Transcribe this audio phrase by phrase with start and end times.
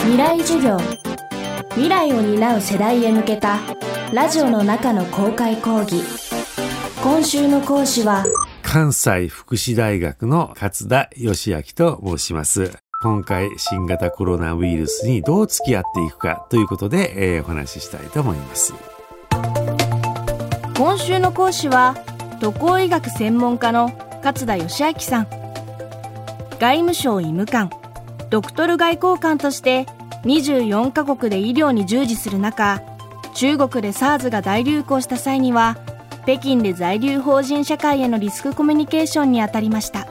[0.00, 0.78] 未来授業。
[1.70, 3.58] 未来を担う世代へ向けた
[4.12, 6.02] ラジオの中の公開講義。
[7.02, 8.24] 今週の講師は
[8.62, 12.72] 関西福祉大学の勝田義明と申します。
[13.02, 18.74] 今回新型コロナウイルスにどう付き合っていくかということで、えー、お話ししたいと思います。
[20.76, 21.96] 今週の講師は
[22.40, 23.90] 渡航医学専門家の
[24.24, 25.26] 勝田義明さん。
[26.58, 27.70] 外務省医務官
[28.30, 29.86] ドクトル外交官として
[30.24, 32.82] 24カ国で医療に従事する中
[33.34, 35.76] 中国で SARS が大流行した際には
[36.24, 40.06] 北京で在留邦人社会へのリスクコミュニケーションにあたりました。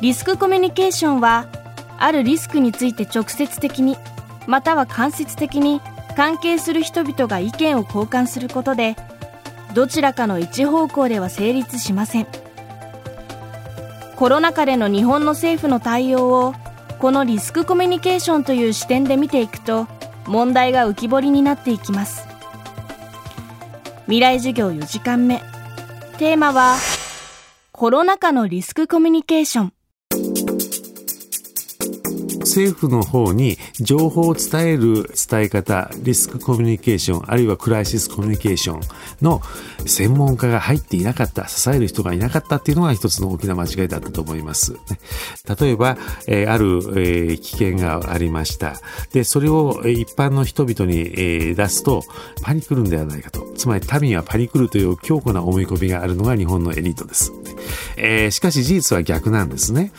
[0.00, 1.46] リスクコミュニケーションは
[1.98, 3.96] あるリスクについて直接的に
[4.46, 5.80] または間接的に
[6.16, 8.96] 関係する人々が意見を交換することで
[9.74, 12.45] どちらかの一方向では成立しません。
[14.16, 16.54] コロナ禍での日本の政府の対応を
[16.98, 19.86] このリスクコミュニケーションという視点で見ていくと
[20.26, 22.26] 問題が浮き彫りになっていきます。
[24.06, 25.42] 未来授業4時間目。
[26.18, 26.76] テーマは
[27.72, 29.75] コロナ禍のリスクコミュニケーション。
[32.56, 38.80] 政府の方に情報を伝える伝え方、リスクコミュニケーション、あるいはクライシスコミュニケーション
[39.20, 39.42] の
[39.84, 44.74] 専門家が入っていなかった、支える人がいなかったっていうのが一つの大きな間違いだったと思います。
[45.60, 48.80] 例えば、えー、ある、えー、危険がありました。
[49.12, 52.04] で、それを一般の人々に、えー、出すと
[52.40, 53.46] パニクるんではないかと。
[53.54, 57.32] つまり民はパニクるという強固な思い込みがあるのが日本のエリートです。
[57.98, 59.92] えー、しかし事実は逆なんですね。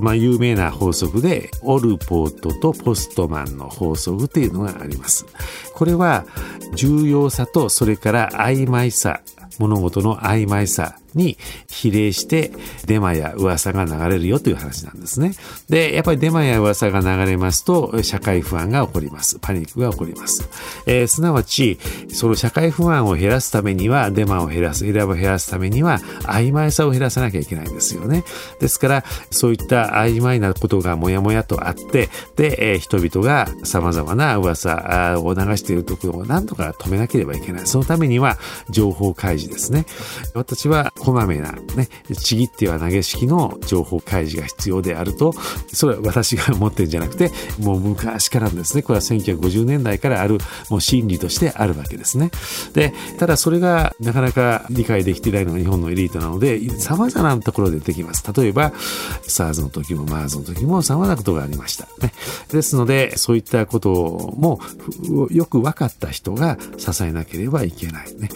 [0.00, 5.26] まあ、有名な法則で、オルポートとポストマンの法則というのがあります。
[5.74, 6.24] これは
[6.74, 9.20] 重要さとそれから曖昧さ、
[9.58, 12.52] 物事の曖昧さに比例して
[12.86, 15.32] デマや噂が流れるよという話なんですね。
[15.68, 19.38] で、やっぱりデマや噂が流れますと社会不安が起こります。
[19.40, 20.48] パニックが起こります。
[20.86, 21.78] えー、すなわち、
[22.12, 28.24] その社会不安を減らすためにはデマを減らす、選を減らすためには曖昧さを減らさなきゃいけないんですよね。
[28.60, 37.66] ですから、そういった曖昧なことがもやもやとあって、で、えー、人々が様々な噂を流しているところを何とか止めなければいけない。
[37.66, 38.38] そのためには
[38.70, 39.86] 情報開示ですね。
[40.34, 45.34] 私はこまめな、ね、ちぎっては投げ式の情報開示が必要であると、
[45.72, 50.38] それは私が思ってるんじゃなくて、もう昔からですね、これは1950年代からある、
[50.70, 52.30] もう心理としてあるわけですね。
[52.72, 58.24] で、ただそれがなかなか理解できていないのが日本のエリートなので、様々なところでできます。
[58.34, 58.72] 例えば、
[59.26, 61.86] SARS の時も MARS の時も様々なことがありました。
[62.00, 62.12] ね、
[62.50, 64.60] ですので、そういったことも
[65.30, 68.14] よく分かった人が支えなければいけない。
[68.14, 68.28] ね。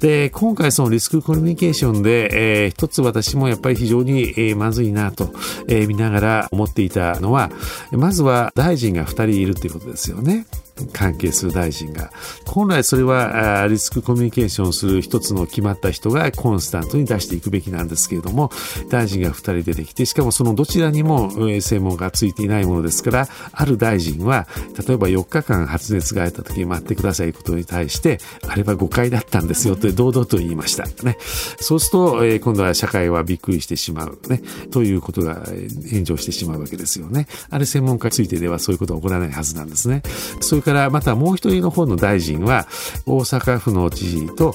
[0.00, 5.32] で、今回そのリスクコミュニケーションで、えー、一つ私もやっぱり非常に、えー、まずいなと、
[5.66, 7.50] えー、見ながら思っていたのは、
[7.90, 10.46] まずは大臣が2人いるということですよね。
[10.92, 12.10] 関係する大臣が。
[12.46, 18.50] 本来それはリスクコミュニケーションする一つの決まった人がコンスタントに出していくべきなんですけれども、
[18.88, 21.30] 大臣が2人出てきて、しかもそのどちらにも
[21.60, 24.46] 専門がついていないものですから、ある大臣は、
[24.86, 30.84] 例えば4日間発熱があった時に待ってくださいことに対して、あれは誤解だったんですよと堂々と言いました。
[31.04, 31.18] ね。
[31.60, 34.18] そうすると、今度は社会はびっくりしてしまう。
[34.28, 34.42] ね。
[34.70, 35.46] ということが
[35.90, 37.26] 炎上してしまうわけですよね。
[37.50, 40.02] あれ専門家についてではそういうことは起こらないはずなんですね。
[40.40, 42.66] そうからまたもう一人の方の大臣は、
[43.06, 44.54] 大阪府の知事と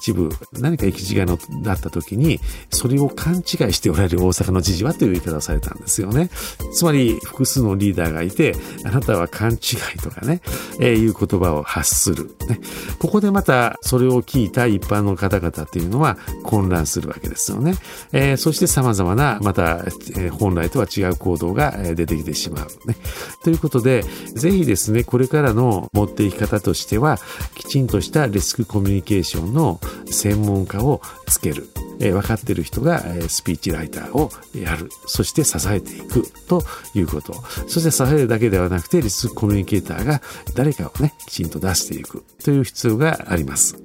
[0.00, 6.30] 一部何か行き違いのだった時に、それを勘違いしておられる大阪の知事はという言い方をされたんですよね。
[6.72, 8.54] つまり複数のリーダーがいて、
[8.84, 9.58] あなたは勘違い
[10.00, 10.40] とかね、
[10.78, 12.30] えー、いう言葉を発する。
[12.48, 12.60] ね。
[12.98, 17.74] ここでまたそれを聞いた一般の方々っていうのは混乱するわけですよね。
[18.12, 19.78] えー、そして様々なまた、
[20.16, 22.88] えー、本来とは違う行動が出てきてしまう。
[22.88, 22.96] ね。
[23.42, 24.04] ということで、
[24.34, 27.18] ぜひですね、これからの持っていき方としては、
[27.54, 31.68] きちんとしたリスクコミュニケーションの専門家をつける。
[32.00, 34.88] えー、分かってる人が、えー、スピーチライターをやる。
[35.06, 36.62] そして支えていくと
[36.94, 37.34] いうこと。
[37.66, 40.22] そして支えるだけではなくて、リスクコミュニケーターが
[40.54, 43.76] 誰かをね、きちんと出していくという必要があります。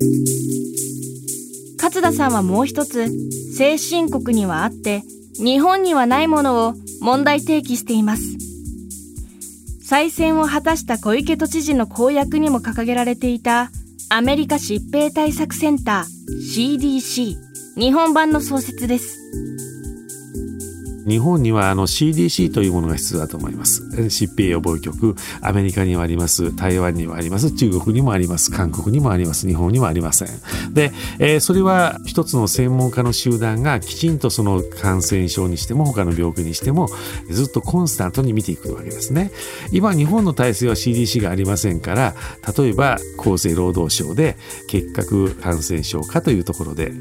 [1.77, 3.09] 勝田さんはもう一つ、
[3.57, 5.03] 先進国にはあって、
[5.35, 8.23] 日本にはないものを問題提起しています。
[9.83, 13.69] 再選を果たした小池都知事の公約にも掲げられていた
[14.15, 17.35] アメリカ疾病対策センター CDC
[17.75, 19.17] 日本版の創設です。
[21.07, 23.83] 日本にはあの CDC というものが必要だと思います。
[23.83, 30.29] 疾病予防局、アメリカにはあります、台湾にはあります、中国にもあります、韓国にもあります、日本にもありません。
[30.73, 36.89] で、えー、それは一つの専門家の集団がきちんとその感染症にしても他の病気にしても
[37.29, 39.31] ずっとコンスタントに見ていくわけですね。
[39.71, 42.15] 今日本の体制は CDC がありませんから、
[42.57, 46.91] 例えば厚生労働省で結核感染症かというところで、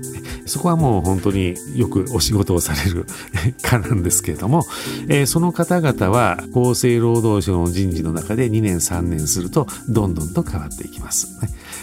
[0.46, 3.06] そこはもう本当によくお仕事をされる
[3.62, 4.66] かなんですけれども、
[5.08, 11.28] えー、その方々は厚生労働省の人事の中で2年3年するとどんどんと変わっていきます。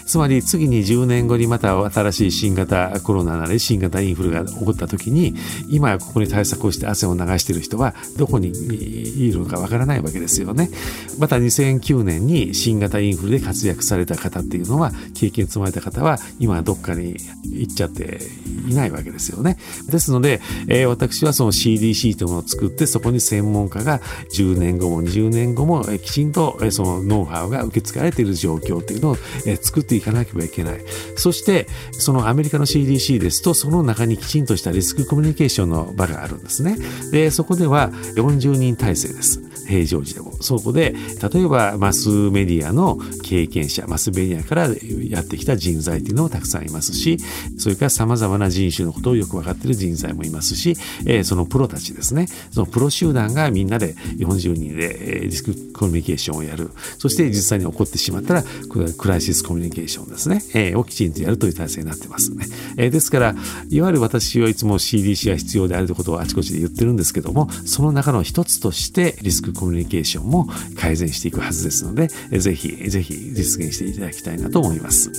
[0.05, 5.35] つまり次に10年後にまた新しい新型コロナなり新型インフルが起こった時に
[5.69, 10.71] 今ここに対策をして汗を流している人はどこにいるのかわからないわけですよね。
[11.19, 18.19] また2009年に新型インフルで活躍された方っていうのは経験積まれた方は今どっかに行っちゃって
[18.67, 19.57] いないわけですよね。
[19.87, 23.99] ですので、えー、私はその CDC というものを作ってそこに専門家が
[24.33, 30.83] 10年後も20年後もえきちんとえそのノウハウが受け継がれている状況というのをえ作っていかなければいけない。
[31.15, 36.77] そして、そのアメリカの CDC ですと、その中にきちんとしたリスクコミュニケーションの場があるんですね。
[37.11, 39.48] で、そこでは40人体制です。
[39.69, 40.33] 平常時でも。
[40.41, 40.95] そこで、
[41.31, 44.67] 例えばマスメディアの経験者、マスメディアから
[45.09, 47.17] やってきた人材っていうのもたくさんいますし、
[47.57, 50.75] それから様々な人種のことをよくわかってる人材もいますし、
[51.05, 52.27] えー、そのプロたちですね。
[52.51, 56.71] そのプロ集団がみんなで40人でリスクコミュニケーションをやる。
[56.97, 60.41] そして実際に起こってしまったら、クライシスコミュニケーションですね。
[60.53, 62.45] えー、をきちんとやるという体制になってますね。
[62.77, 63.35] えー、ですから、
[63.69, 70.47] いわゆる私はいつも CDC が必要であるということをあちこちで言ってるんですけども、その中の一つとしてリスクコミュニケーションも
[70.77, 75.11] 改善していくはずですので、ぜひ、ぜひ実現していただきたいなと思います。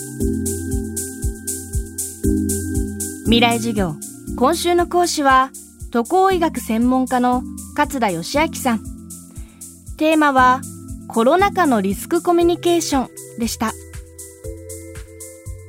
[3.24, 3.94] 未来授業。
[4.36, 5.50] 今週の講師は、
[5.90, 7.42] 渡航医学専門家の
[7.76, 8.80] 勝田義明さん。
[9.98, 10.62] テーマは、
[11.08, 13.74] コロナ禍のリスクコミュニケーションでした。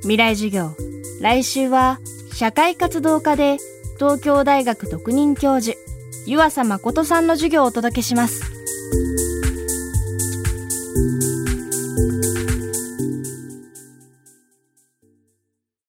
[0.01, 0.71] 未来授業。
[1.19, 1.99] 来週は、
[2.33, 3.57] 社会活動家で
[3.97, 5.77] 東京大学特任教授、
[6.25, 8.60] 湯浅誠さんの授業をお届けします。